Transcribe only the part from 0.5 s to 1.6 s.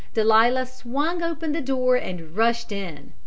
swung open